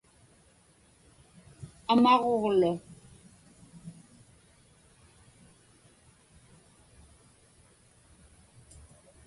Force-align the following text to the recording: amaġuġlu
amaġuġlu 1.91 2.71